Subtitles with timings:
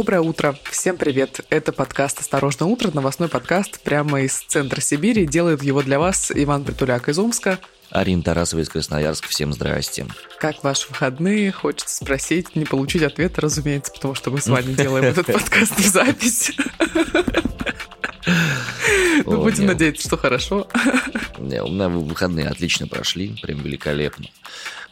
[0.00, 1.42] Доброе утро, всем привет.
[1.50, 5.26] Это подкаст «Осторожно утро», новостной подкаст прямо из центра Сибири.
[5.26, 7.58] Делает его для вас Иван Притуляк из Омска.
[7.90, 10.06] Арина Тарасова из Красноярска, всем здрасте.
[10.38, 11.52] Как ваши выходные?
[11.52, 15.86] Хочется спросить, не получить ответ, разумеется, потому что мы с вами делаем этот подкаст в
[15.86, 16.52] запись.
[18.26, 20.68] Мы будем надеяться, что хорошо.
[21.38, 24.26] У меня выходные отлично прошли, прям великолепно.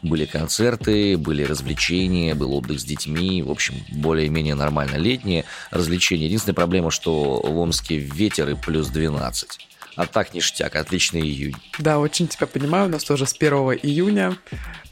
[0.02, 3.42] Были концерты, были развлечения, был отдых с детьми.
[3.42, 6.26] В общем, более-менее нормально летние развлечения.
[6.26, 9.58] Единственная проблема, что в Омске ветер и плюс 12.
[9.96, 11.56] А так ништяк, отличный июнь.
[11.80, 14.36] Да, очень тебя понимаю, у нас тоже с 1 июня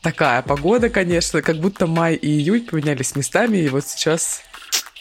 [0.03, 4.43] такая погода, конечно, как будто май и июнь поменялись местами, и вот сейчас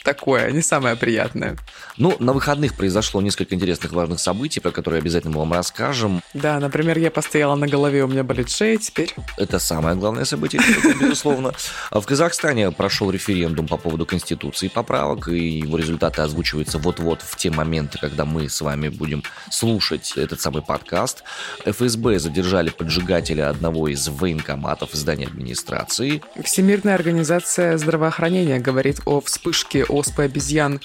[0.06, 1.56] такое, не самое приятное.
[1.96, 6.22] Ну, на выходных произошло несколько интересных важных событий, про которые обязательно вам расскажем.
[6.32, 9.12] Да, например, я постояла на голове, у меня болит шея теперь.
[9.36, 10.62] Это самое главное событие,
[11.00, 11.52] безусловно.
[11.90, 17.50] В Казахстане прошел референдум по поводу Конституции поправок, и его результаты озвучиваются вот-вот в те
[17.50, 21.24] моменты, когда мы с вами будем слушать этот самый подкаст.
[21.64, 26.22] ФСБ задержали поджигателя одного из военкоматов здания администрации.
[26.44, 30.80] Всемирная организация здравоохранения говорит о вспышке оспы обезьян.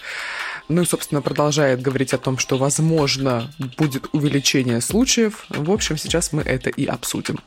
[0.69, 5.45] Ну и, собственно, продолжает говорить о том, что, возможно, будет увеличение случаев.
[5.49, 7.39] В общем, сейчас мы это и обсудим.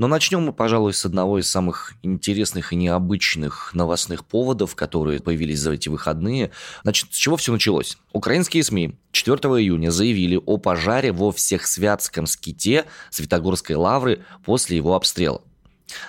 [0.00, 5.60] Но начнем мы, пожалуй, с одного из самых интересных и необычных новостных поводов, которые появились
[5.60, 6.52] за эти выходные.
[6.84, 7.98] Значит, с чего все началось?
[8.14, 15.42] Украинские СМИ 4 июня заявили о пожаре во Всехсвятском ските Святогорской лавры после его обстрела.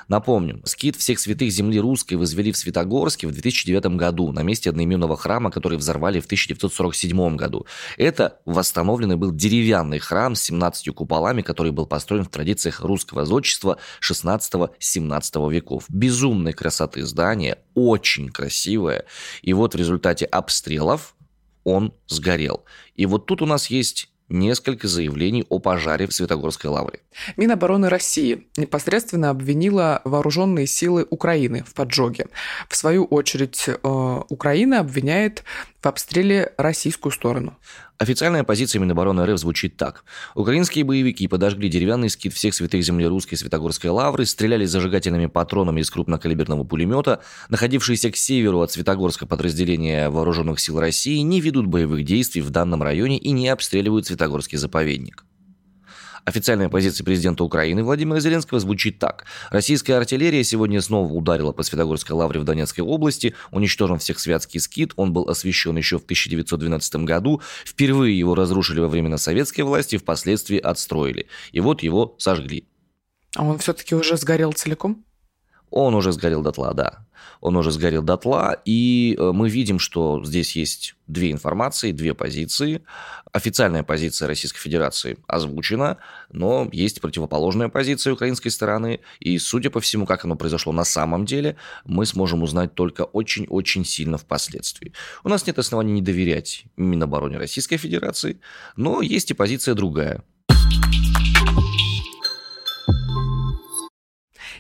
[0.08, 5.18] Напомним, скит всех святых земли русской возвели в Святогорске в 2009 году на месте одноименного
[5.18, 7.66] храма, который взорвали в 1947 году.
[7.98, 13.78] Это восстановленный был деревянный храм с 17 куполами, который был построен в традициях русского зодчества
[14.02, 15.86] 16-17 веков.
[15.90, 19.06] Безумной красоты здание, очень красивое.
[19.42, 21.16] И вот в результате обстрелов
[21.64, 22.66] он сгорел.
[22.96, 27.02] И вот тут у нас есть несколько заявлений о пожаре в Светогорской лавре.
[27.38, 32.28] Минобороны России непосредственно обвинила вооруженные силы Украины в поджоге.
[32.70, 35.44] В свою очередь, э, Украина обвиняет
[35.82, 37.58] в обстреле российскую сторону.
[38.02, 40.06] Официальная позиция Минобороны РФ звучит так.
[40.34, 45.92] Украинские боевики подожгли деревянный скит всех святых земли русской Святогорской лавры, стреляли зажигательными патронами из
[45.92, 52.42] крупнокалиберного пулемета, находившиеся к северу от Святогорска подразделения вооруженных сил России не ведут боевых действий
[52.42, 55.24] в данном районе и не обстреливают Святогорский заповедник.
[56.24, 59.26] Официальная позиция президента Украины Владимира Зеленского звучит так.
[59.50, 64.94] Российская артиллерия сегодня снова ударила по Светогорской лавре в Донецкой области, уничтожен всех святский скит,
[64.98, 70.60] он был освящен еще в 1912 году, впервые его разрушили во времена советской власти, впоследствии
[70.60, 71.28] отстроили.
[71.52, 72.68] И вот его сожгли.
[73.36, 75.04] А он все-таки уже сгорел целиком?
[75.72, 77.08] Он уже сгорел дотла, да.
[77.42, 82.84] Он уже сгорел дотла, и э, мы видим, что здесь есть две информации, две позиции.
[83.32, 85.98] Официальная позиция Российской Федерации озвучена,
[86.32, 91.26] но есть противоположная позиция украинской стороны, и, судя по всему, как оно произошло на самом
[91.26, 94.94] деле, мы сможем узнать только очень-очень сильно впоследствии.
[95.24, 98.40] У нас нет оснований не доверять Минобороне Российской Федерации,
[98.76, 100.24] но есть и позиция другая.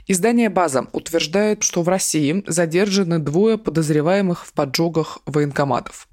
[0.07, 6.07] Издание «База» утверждает, что в России задержаны двое подозреваемых в поджогах военкоматов.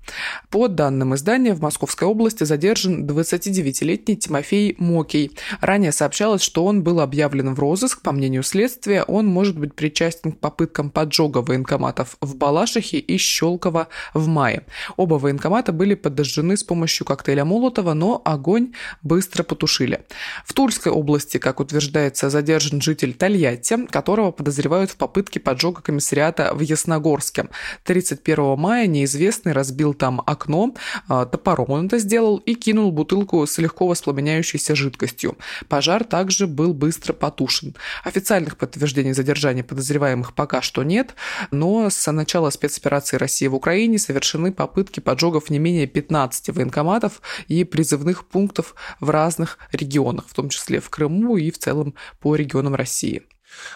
[0.51, 5.33] По данным издания, в Московской области задержан 29-летний Тимофей Мокий.
[5.61, 8.03] Ранее сообщалось, что он был объявлен в розыск.
[8.03, 13.89] По мнению следствия, он может быть причастен к попыткам поджога военкоматов в Балашихе и Щелково
[14.15, 14.65] в мае.
[14.97, 20.05] Оба военкомата были подожжены с помощью коктейля Молотова, но огонь быстро потушили.
[20.45, 26.61] В Тульской области, как утверждается, задержан житель Тольятти, которого подозревают в попытке поджога комиссариата в
[26.61, 27.49] Ясногорске.
[27.85, 30.75] 31 мая неизвестный разбил там окно,
[31.09, 35.37] а, топором он это сделал и кинул бутылку с легко воспламеняющейся жидкостью.
[35.69, 37.75] Пожар также был быстро потушен.
[38.05, 41.15] Официальных подтверждений задержания подозреваемых пока что нет,
[41.50, 47.65] но с начала спецоперации России в Украине совершены попытки поджогов не менее 15 военкоматов и
[47.65, 52.75] призывных пунктов в разных регионах, в том числе в Крыму и в целом по регионам
[52.75, 53.23] России.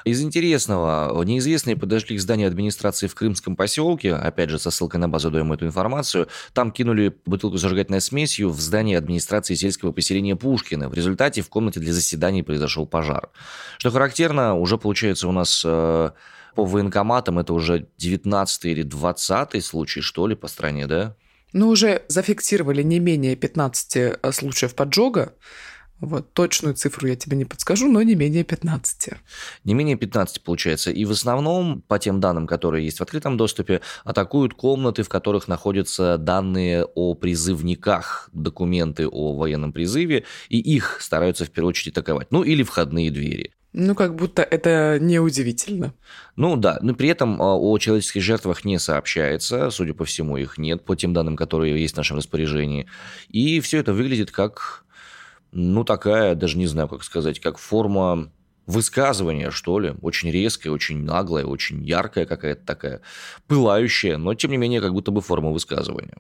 [0.05, 5.09] Из интересного, неизвестные подошли к зданию администрации в Крымском поселке, опять же, со ссылкой на
[5.09, 10.89] базу даем эту информацию, там кинули бутылку зажигательной смесью в здании администрации сельского поселения Пушкина.
[10.89, 13.31] В результате в комнате для заседаний произошел пожар.
[13.79, 16.11] Что характерно, уже получается у нас э,
[16.55, 21.17] по военкоматам это уже 19 или 20 случай, что ли, по стране, да?
[21.53, 25.35] Ну, уже зафиксировали не менее 15 э, случаев поджога.
[26.03, 29.11] Вот, точную цифру я тебе не подскажу, но не менее 15.
[29.63, 30.91] Не менее 15 получается.
[30.91, 35.47] И в основном, по тем данным, которые есть в открытом доступе, атакуют комнаты, в которых
[35.47, 42.33] находятся данные о призывниках, документы о военном призыве, и их стараются в первую очередь атаковать.
[42.33, 43.55] Ну, или входные двери.
[43.73, 45.95] Ну, как будто это неудивительно.
[46.35, 50.59] Ну да, но при этом а, о человеческих жертвах не сообщается, судя по всему, их
[50.59, 52.89] нет, по тем данным, которые есть в нашем распоряжении.
[53.29, 54.85] И все это выглядит как,
[55.53, 58.31] ну, такая, даже не знаю, как сказать, как форма
[58.67, 63.03] высказывания, что ли, очень резкая, очень наглая, очень яркая какая-то такая,
[63.47, 66.17] пылающая, но тем не менее как будто бы форма высказывания.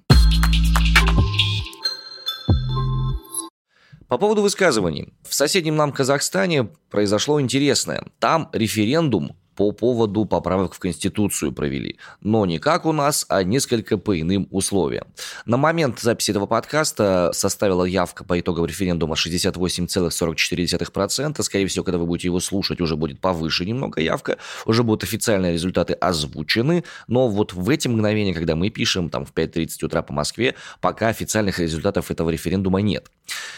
[4.08, 5.14] По поводу высказываний.
[5.26, 8.04] В соседнем нам Казахстане произошло интересное.
[8.18, 11.96] Там референдум по поводу поправок в Конституцию провели.
[12.20, 15.06] Но не как у нас, а несколько по иным условиям.
[15.46, 21.40] На момент записи этого подкаста составила явка по итогам референдума 68,44%.
[21.44, 24.38] Скорее всего, когда вы будете его слушать, уже будет повыше немного явка.
[24.66, 26.82] Уже будут официальные результаты озвучены.
[27.06, 31.06] Но вот в эти мгновения, когда мы пишем, там в 5.30 утра по Москве, пока
[31.06, 33.12] официальных результатов этого референдума нет.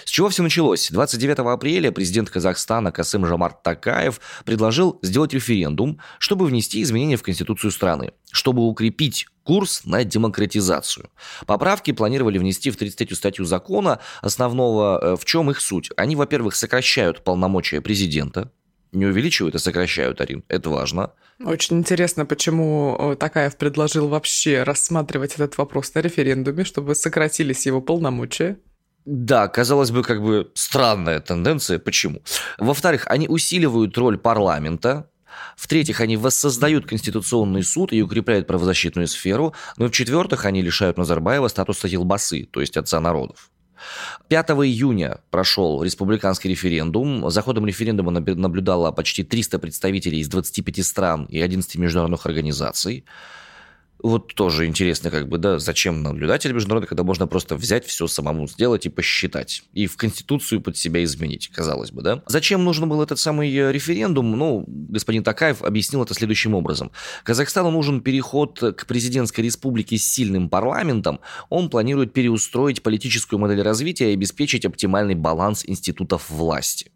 [0.04, 0.90] С чего все началось?
[0.90, 7.70] 29 апреля президент Казахстана Касым Жамарт Такаев предложил сделать референдум, чтобы внести изменения в Конституцию
[7.70, 11.11] страны, чтобы укрепить курс на демократизацию.
[11.46, 14.00] Поправки планировали внести в 33-ю статью закона.
[14.23, 15.91] Основного э, в чем их суть?
[15.96, 18.50] Они, во-первых, сокращают полномочия президента,
[18.94, 20.44] не увеличивают, а сокращают, Арин.
[20.49, 21.12] Это важно.
[21.44, 27.81] Очень интересно, почему э, Такаев предложил вообще рассматривать этот вопрос на референдуме, чтобы сократились его
[27.81, 28.58] полномочия.
[29.05, 31.79] Да, казалось бы, как бы странная тенденция.
[31.79, 32.23] Почему?
[32.58, 35.11] Во-вторых, они усиливают роль парламента,
[35.56, 39.54] в-третьих, они воссоздают Конституционный суд и укрепляют правозащитную сферу.
[39.76, 43.50] Ну в-четвертых, они лишают Назарбаева статуса Елбасы, то есть отца народов.
[44.28, 47.31] 5 июня прошел республиканский референдум.
[47.31, 53.04] За ходом референдума наблюдало почти 300 представителей из 25 стран и 11 международных организаций.
[54.04, 58.46] Вот тоже интересно, как бы, да, зачем наблюдатель международный, когда можно просто взять все самому
[58.46, 59.62] сделать и посчитать.
[59.72, 62.22] И в Конституцию под себя изменить, казалось бы, да.
[62.26, 64.30] Зачем нужен был этот самый э, референдум?
[64.32, 66.92] Ну, господин Такаев объяснил это следующим образом.
[67.22, 71.20] Казахстану нужен переход к президентской республике с сильным парламентом.
[71.48, 76.90] Он планирует переустроить политическую модель развития и обеспечить оптимальный баланс институтов власти.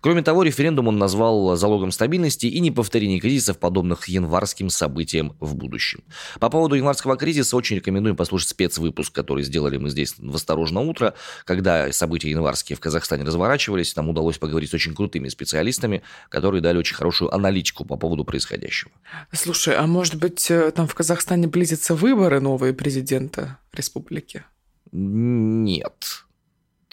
[0.00, 6.04] Кроме того, референдум он назвал залогом стабильности и неповторения кризисов, подобных январским событиям в будущем.
[6.40, 11.14] По поводу январского кризиса очень рекомендуем послушать спецвыпуск, который сделали мы здесь в «Осторожно утро»,
[11.44, 13.96] когда события январские в Казахстане разворачивались.
[13.96, 18.90] Нам удалось поговорить с очень крутыми специалистами, которые дали очень хорошую аналитику по поводу происходящего.
[19.32, 24.44] Слушай, а может быть, э, там в Казахстане близятся выборы новые президента республики?
[24.92, 26.25] Нет.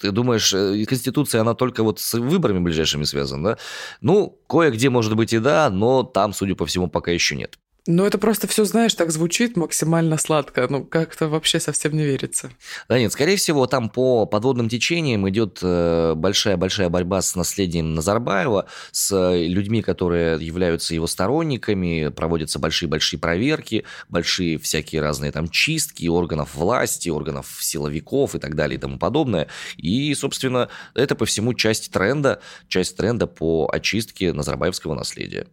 [0.04, 3.58] Ты думаешь, э, Конституция, она только вот с выборами ближайшими связана, да?
[4.02, 7.58] Ну, кое-где, может быть, и да, но там, судя по всему, пока еще нет.
[7.86, 10.68] Ну, это просто все, знаешь, так звучит максимально сладко.
[10.70, 12.50] Ну, как-то вообще совсем не верится.
[12.88, 19.36] Да нет, скорее всего, там по подводным течениям идет большая-большая борьба с наследием Назарбаева, с
[19.36, 27.10] людьми, которые являются его сторонниками, проводятся большие-большие проверки, большие всякие разные там чистки органов власти,
[27.10, 29.50] органов силовиков и так далее и тому подобное.
[29.76, 35.48] И, собственно, это по всему часть тренда, часть тренда по очистке Назарбаевского наследия.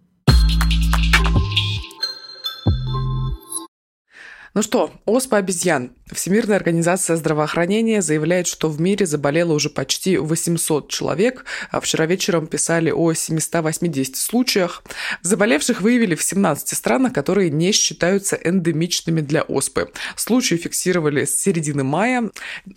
[4.54, 5.92] Ну что, оспа обезьян.
[6.12, 12.47] Всемирная организация здравоохранения заявляет, что в мире заболело уже почти 800 человек, а вчера вечером
[12.47, 14.83] писали о 780 случаях.
[15.23, 19.90] Заболевших выявили в 17 странах, которые не считаются эндемичными для оспы.
[20.17, 22.31] Случаи фиксировали с середины мая,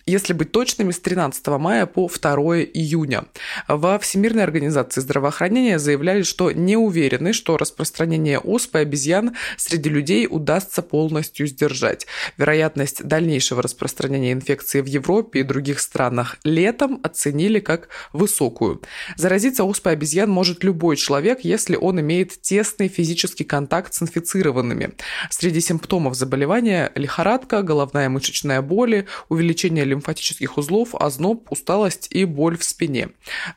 [0.05, 3.25] если быть точными, с 13 мая по 2 июня.
[3.67, 10.81] Во Всемирной организации здравоохранения заявляли, что не уверены, что распространение оспы обезьян среди людей удастся
[10.81, 12.05] полностью сдержать.
[12.37, 18.81] Вероятность дальнейшего дальнейшего распространения инфекции в Европе и других странах летом оценили как высокую.
[19.15, 24.93] Заразиться оспой обезьян может любой человек, если он имеет тесный физический контакт с инфицированными.
[25.29, 32.63] Среди симптомов заболевания– лихорадка, головная мышечная боль, увеличение лимфатических узлов, озноб, усталость и боль в
[32.65, 33.09] спине.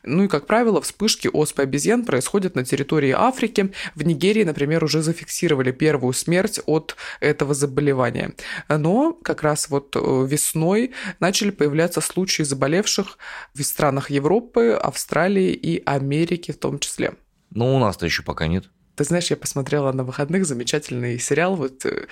[0.03, 3.73] Ну и, как правило, вспышки оспы обезьян происходят на территории Африки.
[3.95, 8.33] В Нигерии, например, уже зафиксировали первую смерть от этого заболевания.
[8.69, 13.17] Но как раз раз вот э, весной начали появляться случаи заболевших
[13.53, 17.13] в странах Европы, Австралии и Америки в том числе.
[17.49, 18.65] Но у нас-то еще пока нет.
[18.95, 22.07] Ты знаешь, я посмотрела на выходных замечательный сериал, вот э,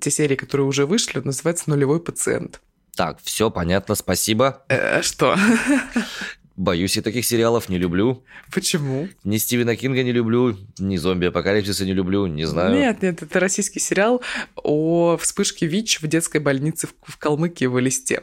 [0.00, 2.60] те серии, которые уже вышли, называется «Нулевой пациент».
[2.94, 4.62] Так, все понятно, спасибо.
[4.68, 5.36] Э, что?
[6.62, 8.22] Боюсь, я таких сериалов не люблю.
[8.52, 9.08] Почему?
[9.24, 12.72] Ни Стивена Кинга не люблю, ни зомби-апокалипсиса не люблю, не знаю.
[12.72, 14.22] Нет, нет, это российский сериал
[14.54, 18.22] о вспышке ВИЧ в детской больнице в, в Калмыкии в Элисте.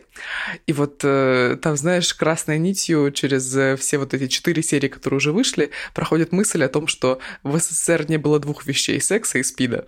[0.67, 5.17] И вот э, там, знаешь, красной нитью через э, все вот эти четыре серии, которые
[5.17, 9.43] уже вышли, проходит мысль о том, что в СССР не было двух вещей— секса и
[9.43, 9.85] спида.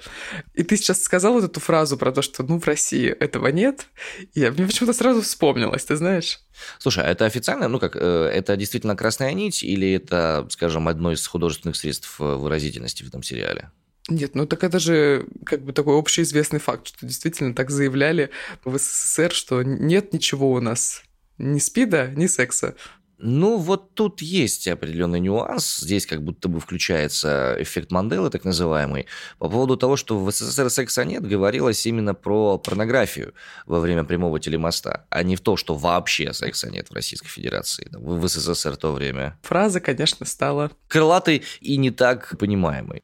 [0.55, 3.87] И ты сейчас сказал вот эту фразу про то, что, ну, в России этого нет.
[4.33, 6.41] И мне почему-то сразу вспомнилось, ты знаешь?
[6.79, 11.11] Слушай, а это официально, ну как, э, это действительно красная нить или это, скажем, одно
[11.11, 13.71] из художественных средств э, выразительности в этом сериале?
[14.09, 18.31] Нет, ну так это же как бы такой общеизвестный факт, что действительно так заявляли
[18.65, 21.03] в СССР, что нет ничего у нас
[21.37, 22.75] ни спида, ни секса.
[23.23, 25.77] Ну, вот тут есть определенный нюанс.
[25.77, 29.05] Здесь как будто бы включается эффект Манделы, так называемый.
[29.37, 33.35] По поводу того, что в СССР секса нет, говорилось именно про порнографию
[33.67, 37.89] во время прямого телемоста, а не в то, что вообще секса нет в Российской Федерации,
[37.91, 39.37] в СССР в то время.
[39.43, 40.71] Фраза, конечно, стала...
[40.87, 43.03] Крылатой и не так понимаемой.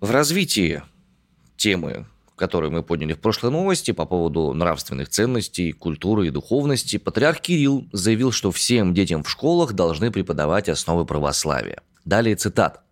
[0.00, 0.82] В развитии
[1.56, 7.40] темы которую мы подняли в прошлой новости по поводу нравственных ценностей, культуры и духовности, патриарх
[7.40, 11.82] Кирилл заявил, что всем детям в школах должны преподавать основы православия.
[12.04, 12.82] Далее цитат.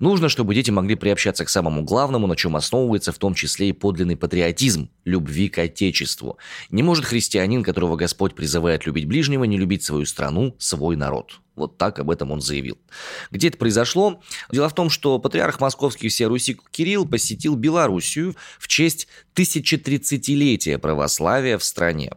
[0.00, 3.72] Нужно, чтобы дети могли приобщаться к самому главному, на чем основывается в том числе и
[3.72, 6.38] подлинный патриотизм, любви к Отечеству.
[6.70, 11.40] Не может христианин, которого Господь призывает любить ближнего, не любить свою страну, свой народ.
[11.58, 12.78] Вот так об этом он заявил.
[13.30, 14.22] Где это произошло?
[14.50, 21.58] Дело в том, что патриарх московский всей Руси Кирилл посетил Белоруссию в честь 1030-летия православия
[21.58, 22.12] в стране.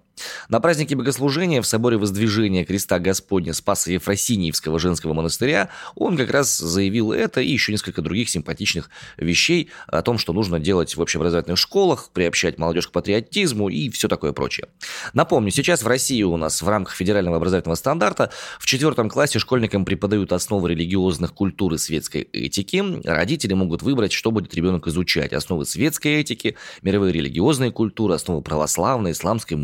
[0.49, 6.57] На празднике богослужения в соборе Воздвижения Креста Господня Спаса Ефросиниевского женского монастыря он как раз
[6.57, 11.57] заявил это и еще несколько других симпатичных вещей о том, что нужно делать в общеобразовательных
[11.57, 14.67] школах, приобщать молодежь к патриотизму и все такое прочее.
[15.13, 19.85] Напомню, сейчас в России у нас в рамках федерального образовательного стандарта в четвертом классе школьникам
[19.85, 22.83] преподают основы религиозных культур и светской этики.
[23.05, 25.33] Родители могут выбрать, что будет ребенок изучать.
[25.33, 29.57] Основы светской этики, мировые религиозные культуры, основы православной, исламской,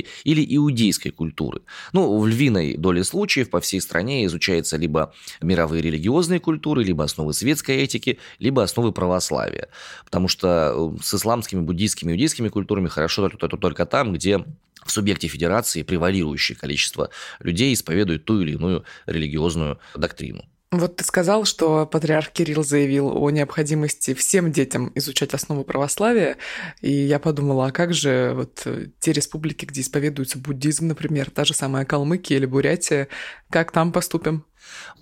[0.00, 1.62] буддийской или иудейской культуры.
[1.92, 7.32] Ну, в львиной доле случаев по всей стране изучается либо мировые религиозные культуры, либо основы
[7.32, 9.68] светской этики, либо основы православия.
[10.04, 14.44] Потому что э, с исламскими, буддийскими, иудейскими культурами хорошо только там, где
[14.84, 20.44] в субъекте федерации превалирующее количество людей исповедует ту или иную религиозную доктрину.
[20.72, 26.36] Вот ты сказал, что патриарх Кирилл заявил о необходимости всем детям изучать основы православия,
[26.80, 28.64] и я подумала, а как же вот
[29.00, 33.08] те республики, где исповедуется буддизм, например, та же самая Калмыкия или Бурятия,
[33.50, 34.44] как там поступим?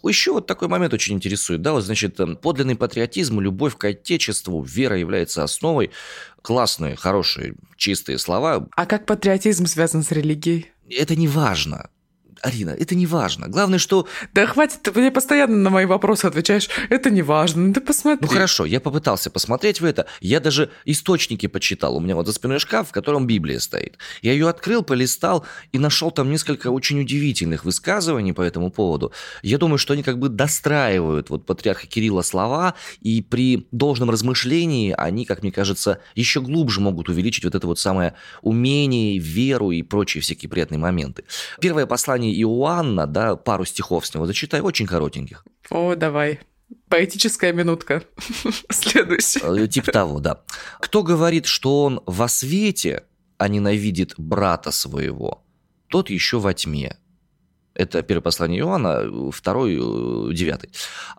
[0.03, 1.61] Еще вот такой момент очень интересует.
[1.61, 5.91] Да, вот, значит, эм, подлинный патриотизм, любовь к Отечеству, вера является основой.
[6.41, 8.69] Классные, хорошие, чистые слова.
[8.75, 10.71] А как патриотизм связан с религией?
[10.89, 11.91] Это не важно.
[12.43, 13.49] Арина, это не важно.
[13.49, 14.07] Главное, что...
[14.33, 16.69] Да хватит, ты мне постоянно на мои вопросы отвечаешь.
[16.89, 18.27] Это не важно, ну ты посмотри.
[18.27, 20.07] Ну хорошо, я попытался посмотреть в это.
[20.21, 21.97] Я даже источники почитал.
[21.97, 23.99] У меня вот за спиной шкаф, в котором Библия стоит.
[24.23, 29.13] Я ее открыл, полистал и нашел там несколько очень удивительных высказываний по этому поводу.
[29.43, 34.95] Я думаю, что они как бы достраивают вот патриарха Кирилла слова, и при должном размышлении
[34.97, 39.83] они, как мне кажется, еще глубже могут увеличить вот это вот самое умение, веру и
[39.83, 41.25] прочие всякие приятные моменты.
[41.61, 45.45] Первое послание послании Иоанна, да, пару стихов с него зачитаю, очень коротеньких.
[45.71, 46.41] О, давай.
[46.89, 48.03] Поэтическая минутка.
[48.71, 49.41] Следующий.
[49.43, 50.41] Э, типа того, да.
[50.81, 53.05] Кто говорит, что он во свете,
[53.39, 55.43] а ненавидит брата своего,
[55.89, 56.97] тот еще во тьме.
[57.75, 60.71] Это первое послание Иоанна, второй, э, девятый.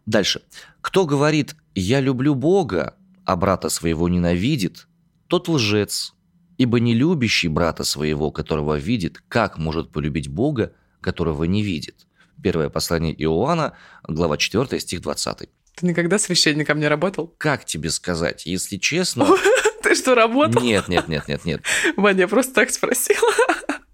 [0.06, 0.42] Дальше.
[0.82, 2.94] Кто говорит, я люблю Бога,
[3.26, 4.88] а брата своего ненавидит,
[5.28, 6.14] тот лжец.
[6.60, 12.08] Ибо не любящий брата своего, которого видит, как может полюбить Бога, которого не видит.
[12.42, 13.74] Первое послание Иоанна,
[14.08, 15.50] глава 4, стих 20.
[15.76, 17.34] Ты никогда священником не работал?
[17.38, 18.46] Как тебе сказать?
[18.46, 19.28] Если честно...
[19.84, 20.62] Ты что, работал?
[20.62, 21.62] Нет, нет, нет, нет, нет.
[21.96, 23.34] Ваня, я просто так спросила.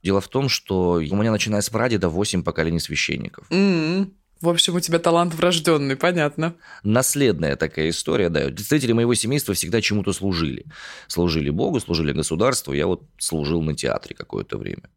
[0.02, 3.48] Дело в том, что у меня, начиная с прадеда, 8 поколений священников.
[3.52, 4.12] Mm-hmm.
[4.42, 6.56] В общем, у тебя талант врожденный, понятно.
[6.84, 8.42] Наследная такая история, да.
[8.42, 10.66] Представители моего семейства всегда чему-то служили.
[11.08, 12.74] Служили Богу, служили государству.
[12.74, 14.90] Я вот служил на театре какое-то время.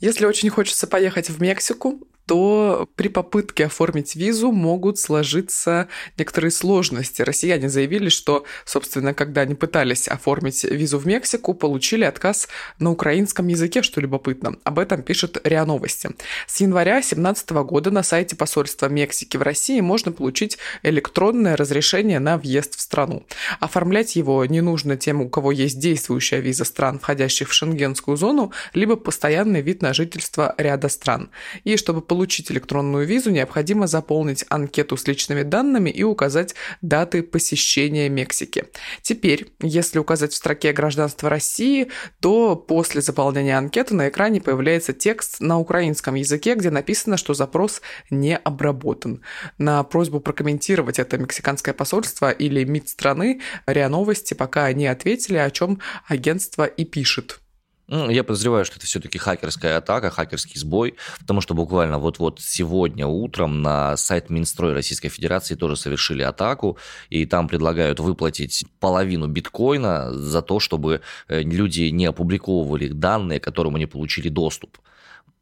[0.00, 7.22] Если очень хочется поехать в Мексику, то при попытке оформить визу могут сложиться некоторые сложности.
[7.22, 13.48] Россияне заявили, что, собственно, когда они пытались оформить визу в Мексику, получили отказ на украинском
[13.48, 14.56] языке, что любопытно.
[14.62, 16.10] Об этом пишет РИА Новости.
[16.46, 22.36] С января 2017 года на сайте посольства Мексики в России можно получить электронное разрешение на
[22.36, 23.24] въезд в страну.
[23.58, 28.52] Оформлять его не нужно тем, у кого есть действующая виза стран, входящих в шенгенскую зону,
[28.74, 31.30] либо постоянный вид на жительство ряда стран.
[31.64, 32.17] И чтобы получить
[32.50, 38.64] электронную визу, необходимо заполнить анкету с личными данными и указать даты посещения Мексики.
[39.02, 41.88] Теперь, если указать в строке гражданство России,
[42.20, 47.82] то после заполнения анкеты на экране появляется текст на украинском языке, где написано, что запрос
[48.10, 49.22] не обработан.
[49.58, 55.50] На просьбу прокомментировать это мексиканское посольство или МИД страны РИА Новости пока не ответили, о
[55.50, 57.40] чем агентство и пишет.
[57.88, 63.62] Я подозреваю, что это все-таки хакерская атака, хакерский сбой, потому что буквально вот-вот сегодня утром
[63.62, 66.76] на сайт Минстрой Российской Федерации тоже совершили атаку,
[67.08, 73.44] и там предлагают выплатить половину биткоина за то, чтобы э, люди не опубликовывали данные, к
[73.44, 74.78] которым они получили доступ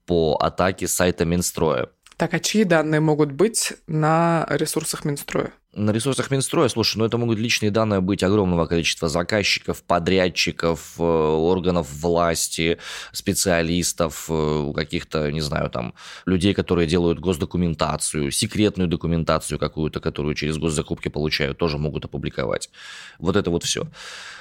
[0.07, 1.88] по атаке сайта Минстроя.
[2.16, 5.52] Так, а чьи данные могут быть на ресурсах Минстроя?
[5.75, 11.02] На ресурсах Минстроя, слушай, ну это могут личные данные быть огромного количества заказчиков, подрядчиков, э,
[11.02, 12.78] органов власти,
[13.12, 15.92] специалистов, э, каких-то, не знаю, там,
[16.25, 22.70] людей, которые делают госдокументацию, секретную документацию какую-то, которую через госзакупки получают, тоже могут опубликовать.
[23.18, 23.87] Вот это вот все.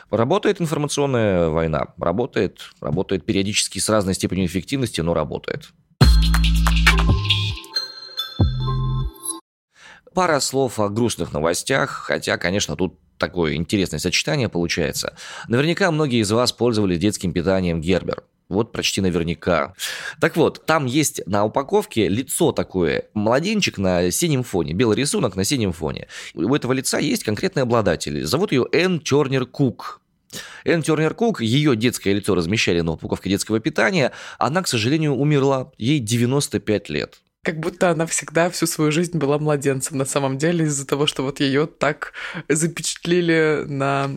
[0.09, 5.73] Работает информационная война, работает, работает периодически с разной степенью эффективности, но работает.
[10.15, 15.17] Пара слов о грустных новостях, хотя, конечно, тут такое интересное сочетание получается.
[15.49, 18.23] Наверняка многие из вас пользовались детским питанием Гербер.
[18.47, 19.73] Вот почти наверняка.
[20.21, 25.43] Так вот, там есть на упаковке лицо такое, младенчик на синем фоне, белый рисунок на
[25.43, 26.07] синем фоне.
[26.33, 28.23] У этого лица есть конкретный обладатель.
[28.23, 29.99] Зовут ее Энн Тернер Кук.
[30.63, 34.13] Энн Тернер Кук, ее детское лицо размещали на упаковке детского питания.
[34.39, 35.71] Она, к сожалению, умерла.
[35.77, 40.65] Ей 95 лет как будто она всегда всю свою жизнь была младенцем на самом деле
[40.65, 42.13] из-за того, что вот ее так
[42.49, 44.09] запечатлели на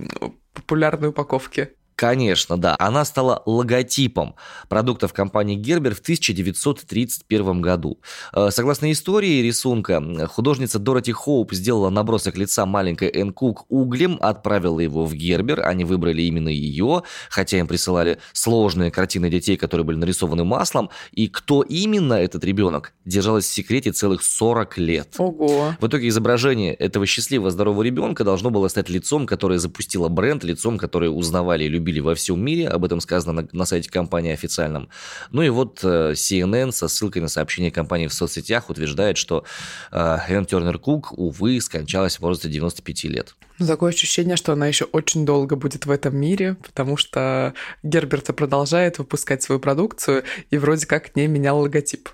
[0.55, 1.74] популярной упаковке.
[1.98, 2.76] Конечно, да.
[2.78, 4.37] Она стала логотипом
[4.68, 7.98] продуктов компании Гербер в 1931 году.
[8.32, 14.78] Э, согласно истории рисунка, художница Дороти Хоуп сделала набросок лица маленькой Энн Кук углем, отправила
[14.78, 15.66] его в Гербер.
[15.66, 20.90] Они выбрали именно ее, хотя им присылали сложные картины детей, которые были нарисованы маслом.
[21.11, 25.14] И кто именно этот ребенок, держалось в секрете целых 40 лет.
[25.18, 25.74] Ого.
[25.80, 30.78] В итоге изображение этого счастливого здорового ребенка должно было стать лицом, которое запустило бренд, лицом,
[30.78, 34.33] которое узнавали и любили любили во всем мире, об этом сказано на, на сайте компании
[34.33, 34.88] официальном.
[35.31, 39.44] Ну и вот э, CNN со ссылкой на сообщение компании в соцсетях утверждает, что
[39.90, 43.37] э, Энн Тернер Кук, увы, скончалась в возрасте 95 лет.
[43.59, 48.27] Ну, такое ощущение, что она еще очень долго будет в этом мире, потому что Герберт
[48.37, 52.09] продолжает выпускать свою продукцию и вроде как не менял логотип.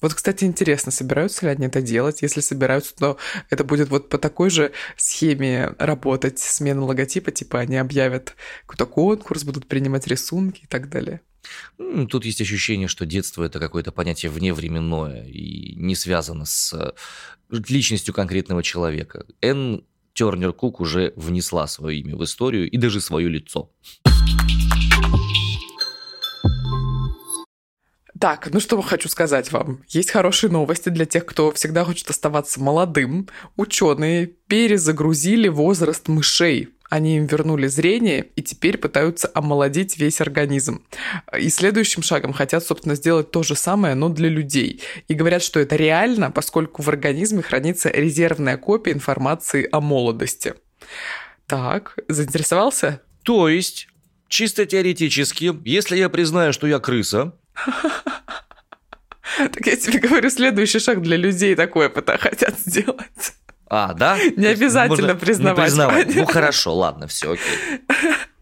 [0.00, 2.22] Вот, кстати, интересно, собираются ли они это делать?
[2.22, 3.18] Если собираются, то
[3.50, 8.34] это будет вот по такой же схеме работать, смена логотипа, типа они объявят
[8.66, 11.20] какой-то конкурс, будут принимать рисунки и так далее.
[12.10, 16.92] Тут есть ощущение, что детство это какое-то понятие вневременное и не связано с э,
[17.68, 19.24] личностью конкретного человека.
[19.40, 19.84] Н.
[20.12, 23.70] Тернер Кук уже внесла свое имя в историю и даже свое лицо.
[28.20, 29.84] Так, ну что хочу сказать вам.
[29.88, 33.28] Есть хорошие новости для тех, кто всегда хочет оставаться молодым.
[33.56, 36.70] Ученые перезагрузили возраст мышей.
[36.90, 40.82] Они им вернули зрение и теперь пытаются омолодить весь организм.
[41.38, 44.80] И следующим шагом хотят, собственно, сделать то же самое, но для людей.
[45.06, 50.54] И говорят, что это реально, поскольку в организме хранится резервная копия информации о молодости.
[51.46, 53.02] Так, заинтересовался?
[53.22, 53.88] То есть,
[54.28, 57.34] чисто теоретически, если я признаю, что я крыса,
[59.36, 63.34] так я тебе говорю, следующий шаг для людей такое хотят сделать.
[63.70, 64.18] А, да?
[64.36, 65.66] Не обязательно признавать.
[65.66, 66.14] Признавать.
[66.14, 67.80] Ну хорошо, ладно, все окей.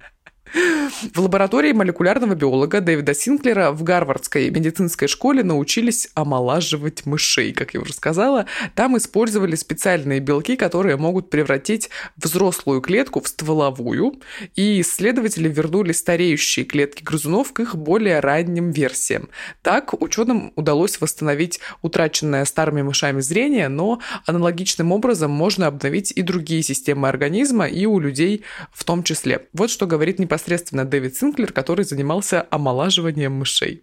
[1.13, 7.81] В лаборатории молекулярного биолога Дэвида Синклера в Гарвардской медицинской школе научились омолаживать мышей, как я
[7.81, 8.47] уже сказала.
[8.75, 14.15] Там использовали специальные белки, которые могут превратить взрослую клетку в стволовую,
[14.55, 19.29] и исследователи вернули стареющие клетки грызунов к их более ранним версиям.
[19.61, 26.63] Так ученым удалось восстановить утраченное старыми мышами зрение, но аналогичным образом можно обновить и другие
[26.63, 28.43] системы организма, и у людей
[28.73, 29.49] в том числе.
[29.53, 33.83] Вот что говорит непосредственно непосредственно Дэвид Синклер, который занимался омолаживанием мышей.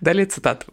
[0.00, 0.66] Далее цитата.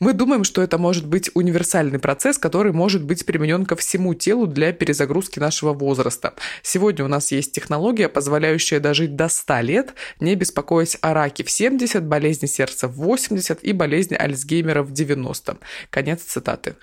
[0.00, 4.46] «Мы думаем, что это может быть универсальный процесс, который может быть применен ко всему телу
[4.46, 6.34] для перезагрузки нашего возраста.
[6.62, 11.50] Сегодня у нас есть технология, позволяющая дожить до 100 лет, не беспокоясь о раке в
[11.50, 15.56] 70, болезни сердца в 80 и болезни Альцгеймера в 90.
[15.90, 16.74] Конец цитаты.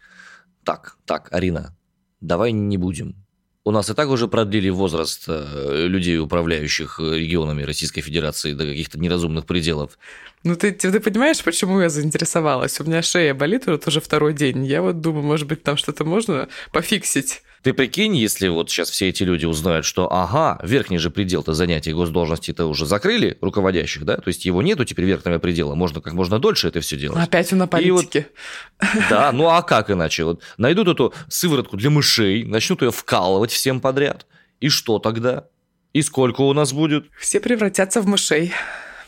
[0.63, 1.75] Так, так, Арина,
[2.21, 3.28] давай не будем.
[3.69, 8.65] У нас и так уже продлили возраст э, людей, управляющих э, регионами Российской Федерации до
[8.65, 9.99] каких-то неразумных пределов.
[10.43, 12.81] Ну, ты, ты, понимаешь, почему я заинтересовалась?
[12.81, 14.65] У меня шея болит уже тоже второй день.
[14.65, 17.43] Я вот думаю, может быть, там что-то можно пофиксить.
[17.63, 21.91] Ты прикинь, если вот сейчас все эти люди узнают, что ага, верхний же предел-то занятий
[21.91, 26.39] госдолжности-то уже закрыли, руководящих, да, то есть его нету теперь верхнего предела, можно как можно
[26.39, 27.21] дольше это все делать.
[27.21, 28.27] Опять на политике.
[28.81, 30.23] Вот, да, ну а как иначе?
[30.23, 34.25] Вот найдут эту сыворотку для мышей, начнут ее вкалывать всем подряд.
[34.61, 35.47] И что тогда?
[35.93, 37.07] И сколько у нас будет?
[37.19, 38.53] Все превратятся в мышей.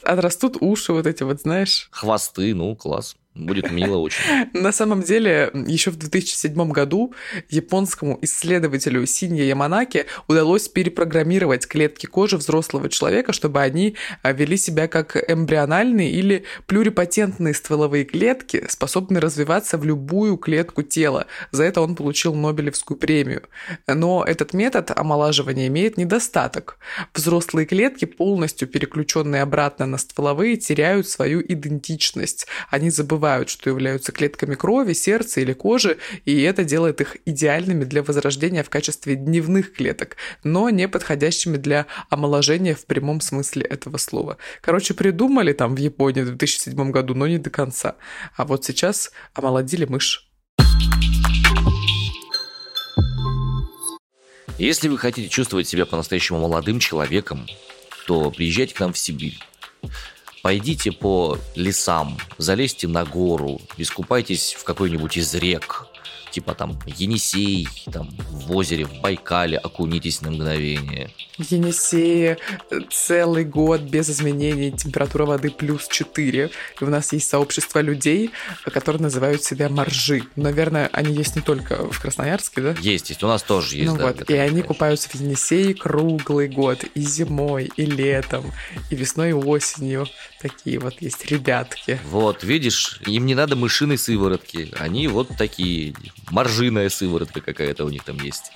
[0.04, 1.88] Отрастут уши вот эти вот, знаешь.
[1.92, 3.16] Хвосты, ну, класс.
[3.34, 4.50] Будет мило очень.
[4.52, 7.14] На самом деле, еще в 2007 году
[7.50, 14.90] японскому исследователю Синья Яманаки удалось перепрограммировать клетки кожи взрослого человека, чтобы они а, вели себя
[14.90, 21.26] как эмбриональные или плюрипатентные стволовые клетки, способные развиваться в любую клетку тела.
[21.52, 23.44] За это он получил Нобелевскую премию.
[23.88, 26.80] Но этот метод омолаживания имеет недостаток.
[27.14, 32.46] Взрослые клетки, полностью переключенные обратно на стволовые, теряют свою идентичность.
[32.70, 37.84] Они забывают забывают, что являются клетками крови, сердца или кожи, и это делает их идеальными
[37.84, 43.98] для возрождения в качестве дневных клеток, но не подходящими для омоложения в прямом смысле этого
[43.98, 44.38] слова.
[44.62, 47.96] Короче, придумали там в Японии в 2007 году, но не до конца.
[48.36, 50.28] А вот сейчас омолодили мышь.
[54.58, 57.46] Если вы хотите чувствовать себя по-настоящему молодым человеком,
[58.08, 59.38] то приезжайте к нам в Сибирь.
[60.42, 65.86] Пойдите по лесам, залезьте на гору, искупайтесь в какой-нибудь из рек,
[66.32, 71.12] типа там Енисей, там в озере, в Байкале, окунитесь на мгновение.
[71.38, 72.38] Енисее
[72.90, 76.50] целый год без изменений, температура воды плюс 4.
[76.80, 78.32] И у нас есть сообщество людей,
[78.66, 80.24] которые называют себя моржи.
[80.36, 82.76] Наверное, они есть не только в Красноярске, да?
[82.82, 83.24] Есть, есть.
[83.24, 83.92] У нас тоже есть.
[83.92, 88.52] Ну да, вот, и они купаются в Енисее круглый год, и зимой, и летом,
[88.90, 90.08] и весной, и осенью.
[90.42, 92.00] Такие вот есть ребятки.
[92.06, 94.74] Вот, видишь, им не надо мышиной сыворотки.
[94.80, 95.94] Они вот такие.
[96.30, 98.52] Моржиная сыворотка какая-то у них там есть.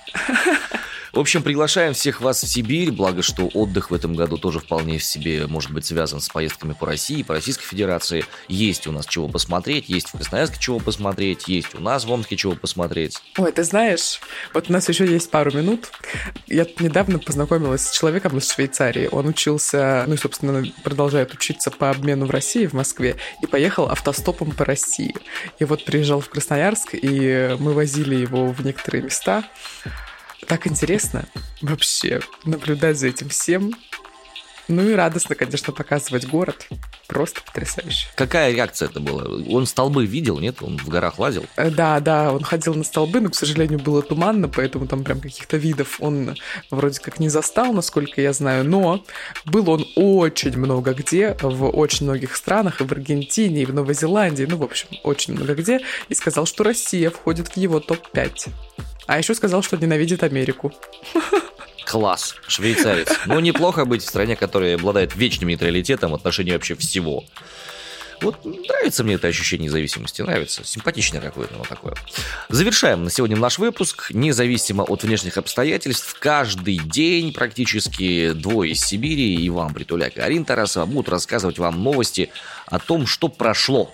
[1.16, 4.98] В общем, приглашаем всех вас в Сибирь, благо, что отдых в этом году тоже вполне
[4.98, 8.26] в себе может быть связан с поездками по России, по Российской Федерации.
[8.48, 12.36] Есть у нас чего посмотреть, есть в Красноярске чего посмотреть, есть у нас в Омске
[12.36, 13.16] чего посмотреть.
[13.38, 14.20] Ой, ты знаешь,
[14.52, 15.88] вот у нас еще есть пару минут.
[16.48, 19.08] Я недавно познакомилась с человеком из Швейцарии.
[19.10, 23.88] Он учился, ну и, собственно, продолжает учиться по обмену в России, в Москве, и поехал
[23.88, 25.14] автостопом по России.
[25.60, 29.44] И вот приезжал в Красноярск, и мы возили его в некоторые места.
[30.46, 31.26] Так интересно
[31.62, 33.74] вообще наблюдать за этим всем.
[34.68, 36.66] Ну и радостно, конечно, показывать город.
[37.06, 38.08] Просто потрясающе.
[38.16, 39.22] Какая реакция это была?
[39.48, 40.60] Он столбы видел, нет?
[40.60, 41.46] Он в горах лазил?
[41.54, 45.20] Э, да, да, он ходил на столбы, но, к сожалению, было туманно, поэтому там прям
[45.20, 46.36] каких-то видов он
[46.70, 48.64] вроде как не застал, насколько я знаю.
[48.64, 49.04] Но
[49.44, 53.94] был он очень много где, в очень многих странах, и в Аргентине, и в Новой
[53.94, 58.48] Зеландии, ну, в общем, очень много где, и сказал, что Россия входит в его топ-5.
[59.06, 60.72] А еще сказал, что ненавидит Америку.
[61.84, 63.08] Класс, швейцарец.
[63.26, 67.24] Ну, неплохо быть в стране, которая обладает вечным нейтралитетом в отношении вообще всего.
[68.20, 70.64] Вот нравится мне это ощущение независимости, нравится.
[70.64, 71.94] Симпатичное какое-то оно такое.
[72.48, 74.10] Завершаем на сегодня наш выпуск.
[74.10, 80.86] Независимо от внешних обстоятельств, каждый день практически двое из Сибири, Иван Притуляк и Арин Тарасова
[80.86, 82.30] будут рассказывать вам новости
[82.66, 83.92] о том, что прошло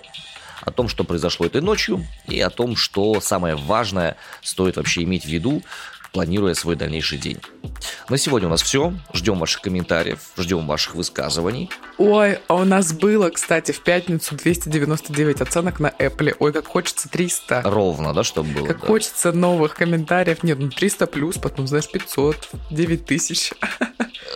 [0.65, 5.25] о том, что произошло этой ночью, и о том, что самое важное стоит вообще иметь
[5.25, 5.63] в виду,
[6.13, 7.39] планируя свой дальнейший день.
[8.07, 8.93] На сегодня у нас все.
[9.13, 11.69] Ждем ваших комментариев, ждем ваших высказываний.
[11.97, 16.35] Ой, а у нас было, кстати, в пятницу 299 оценок на Apple.
[16.39, 17.63] Ой, как хочется 300.
[17.65, 18.67] Ровно, да, чтобы было?
[18.67, 18.87] Как да.
[18.87, 20.43] хочется новых комментариев.
[20.43, 23.53] Нет, ну 300 плюс, потом, знаешь, 500, 9000.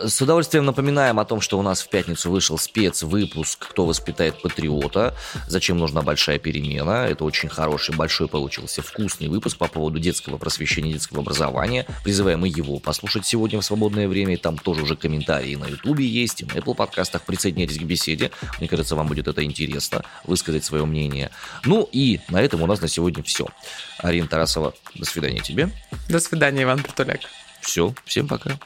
[0.04, 5.16] С удовольствием напоминаем о том, что у нас в пятницу вышел спецвыпуск «Кто воспитает патриота?»,
[5.48, 7.08] «Зачем нужна большая перемена?».
[7.08, 11.86] Это очень хороший, большой получился вкусный выпуск по поводу детского просвещения, детского образования.
[12.04, 14.38] Призываем и его послушать сегодня в свободное время.
[14.38, 17.24] Там тоже уже комментарии на Ютубе есть, и на Apple подкастах.
[17.24, 18.32] Присоединяйтесь к беседе.
[18.60, 21.32] Мне кажется, вам будет это интересно, высказать свое мнение.
[21.66, 23.48] Ну и на этом у нас на сегодня все.
[24.00, 25.72] Арина Тарасова, до свидания тебе.
[26.10, 27.22] До свидания, Иван Притуляк.
[27.62, 28.58] Все, всем пока.